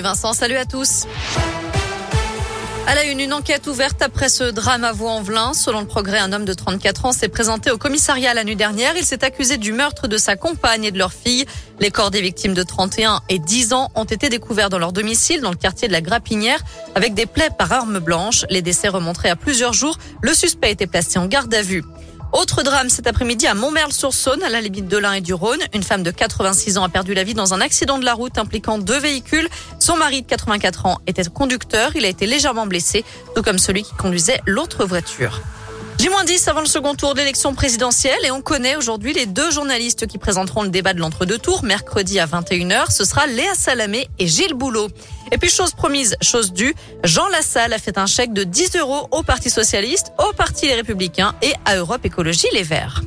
[0.00, 1.04] Vincent, salut à tous.
[2.86, 5.52] À la une, une enquête ouverte après ce drame à Vaux-en-Velin.
[5.52, 8.96] Selon le progrès, un homme de 34 ans s'est présenté au commissariat la nuit dernière.
[8.96, 11.44] Il s'est accusé du meurtre de sa compagne et de leur fille.
[11.78, 15.42] Les corps des victimes de 31 et 10 ans ont été découverts dans leur domicile
[15.42, 16.60] dans le quartier de la Grapinière
[16.94, 18.46] avec des plaies par arme blanche.
[18.48, 19.98] Les décès remonteraient à plusieurs jours.
[20.22, 21.84] Le suspect a été placé en garde à vue.
[22.32, 25.60] Autre drame cet après-midi à Montmerle-sur-Saône, à la limite de l'Ain et du Rhône.
[25.74, 28.38] Une femme de 86 ans a perdu la vie dans un accident de la route
[28.38, 29.48] impliquant deux véhicules.
[29.78, 31.94] Son mari de 84 ans était conducteur.
[31.94, 33.04] Il a été légèrement blessé,
[33.34, 35.42] tout comme celui qui conduisait l'autre voiture.
[36.02, 40.08] J-10 avant le second tour de l'élection présidentielle et on connaît aujourd'hui les deux journalistes
[40.08, 42.90] qui présenteront le débat de l'entre-deux tours mercredi à 21h.
[42.90, 44.88] Ce sera Léa Salamé et Gilles Boulot.
[45.30, 46.74] Et puis chose promise, chose due,
[47.04, 50.74] Jean Lassalle a fait un chèque de 10 euros au Parti Socialiste, au Parti Les
[50.74, 53.02] Républicains et à Europe Écologie Les Verts.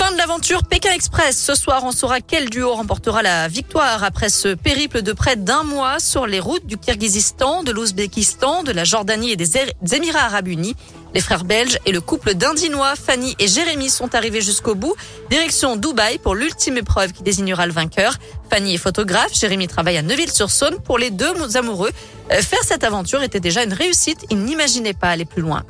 [0.00, 1.36] Fin de l'aventure Pékin Express.
[1.36, 5.62] Ce soir, on saura quel duo remportera la victoire après ce périple de près d'un
[5.62, 9.58] mois sur les routes du Kirghizistan, de l'Ouzbékistan, de la Jordanie et des
[9.92, 10.74] Émirats Arabes Unis.
[11.12, 14.94] Les frères belges et le couple d'Indinois, Fanny et Jérémy, sont arrivés jusqu'au bout.
[15.28, 18.14] Direction Dubaï pour l'ultime épreuve qui désignera le vainqueur.
[18.48, 20.78] Fanny est photographe, Jérémy travaille à Neuville-sur-Saône.
[20.82, 21.90] Pour les deux amoureux,
[22.32, 24.24] euh, faire cette aventure était déjà une réussite.
[24.30, 25.62] Ils n'imaginaient pas aller plus loin.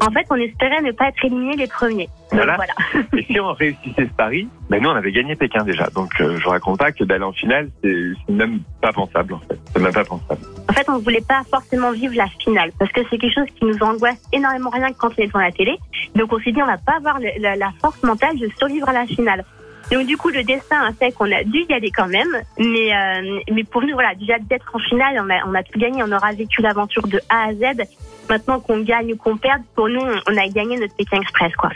[0.00, 2.08] En fait, on espérait ne pas être éliminés les premiers.
[2.30, 2.58] voilà.
[3.16, 5.88] Et si on réussissait ce pari, ben nous on avait gagné Pékin déjà.
[5.94, 9.58] Donc euh, je raconte pas que d'aller en finale, c'est même pas pensable en fait.
[9.72, 10.40] C'est même pas pensable.
[10.68, 13.64] En fait, on voulait pas forcément vivre la finale parce que c'est quelque chose qui
[13.64, 15.78] nous angoisse énormément rien que quand on est devant la télé.
[16.14, 19.06] Donc on s'est dit on va pas avoir la, force mentale de survivre à la
[19.06, 19.44] finale.
[19.90, 22.42] Donc du coup, le destin a fait qu'on a dû y aller quand même.
[22.58, 25.78] Mais euh, mais pour nous, voilà, déjà d'être en finale, on a, on a tout
[25.78, 26.02] gagné.
[26.02, 27.86] On aura vécu l'aventure de A à Z.
[28.28, 31.70] Maintenant qu'on gagne ou qu'on perde, pour nous, on a gagné notre Pékin Express, quoi.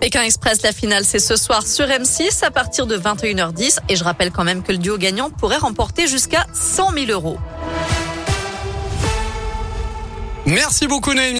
[0.00, 3.78] Pékin Express, la finale, c'est ce soir sur M6 à partir de 21h10.
[3.88, 7.38] Et je rappelle quand même que le duo gagnant pourrait remporter jusqu'à 100 000 euros.
[10.46, 11.34] Merci beaucoup, Naomi.